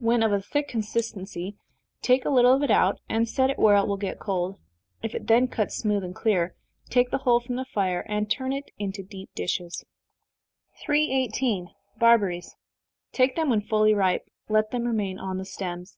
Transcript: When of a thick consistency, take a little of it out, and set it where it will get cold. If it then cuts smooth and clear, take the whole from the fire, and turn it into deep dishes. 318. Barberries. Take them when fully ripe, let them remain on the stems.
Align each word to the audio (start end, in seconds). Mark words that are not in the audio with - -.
When 0.00 0.24
of 0.24 0.32
a 0.32 0.42
thick 0.42 0.66
consistency, 0.66 1.56
take 2.02 2.24
a 2.24 2.30
little 2.30 2.52
of 2.52 2.64
it 2.64 2.70
out, 2.72 2.98
and 3.08 3.28
set 3.28 3.48
it 3.48 3.60
where 3.60 3.76
it 3.76 3.86
will 3.86 3.96
get 3.96 4.18
cold. 4.18 4.58
If 5.04 5.14
it 5.14 5.28
then 5.28 5.46
cuts 5.46 5.76
smooth 5.76 6.02
and 6.02 6.16
clear, 6.16 6.56
take 6.90 7.12
the 7.12 7.18
whole 7.18 7.38
from 7.38 7.54
the 7.54 7.64
fire, 7.64 8.04
and 8.08 8.28
turn 8.28 8.52
it 8.52 8.72
into 8.80 9.04
deep 9.04 9.30
dishes. 9.36 9.84
318. 10.84 11.68
Barberries. 11.96 12.56
Take 13.12 13.36
them 13.36 13.48
when 13.50 13.60
fully 13.60 13.94
ripe, 13.94 14.26
let 14.48 14.72
them 14.72 14.82
remain 14.82 15.16
on 15.20 15.38
the 15.38 15.44
stems. 15.44 15.96